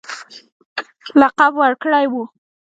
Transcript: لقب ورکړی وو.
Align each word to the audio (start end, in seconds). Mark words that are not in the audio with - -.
لقب 1.19 1.53
ورکړی 1.61 2.05
وو. 2.13 2.23